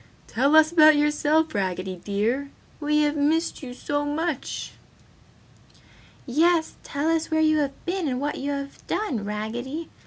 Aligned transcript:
"Tell 0.25 0.55
us 0.55 0.71
about 0.71 0.95
yourself, 0.97 1.53
Raggedy 1.53 1.95
dear, 2.03 2.49
we 2.79 3.01
have 3.03 3.15
missed 3.15 3.61
you 3.61 3.71
so 3.75 4.03
much!" 4.03 4.71
"Yes! 6.25 6.73
Tell 6.81 7.07
us 7.07 7.29
where 7.29 7.39
you 7.39 7.57
have 7.59 7.85
been 7.85 8.07
and 8.07 8.19
what 8.19 8.39
you 8.39 8.49
have 8.49 8.79
done, 8.87 9.23
Raggedy!" 9.23 9.89